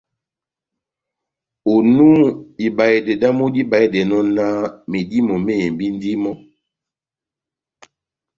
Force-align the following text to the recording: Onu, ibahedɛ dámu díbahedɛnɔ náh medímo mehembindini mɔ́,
Onu, 1.73 2.07
ibahedɛ 2.67 3.13
dámu 3.21 3.45
díbahedɛnɔ 3.53 4.17
náh 4.35 4.59
medímo 4.91 5.33
mehembindini 5.45 6.19
mɔ́, 6.23 6.35